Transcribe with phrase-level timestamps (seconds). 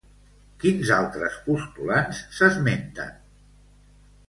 [0.63, 3.15] Quins altres postulants s'esmenten?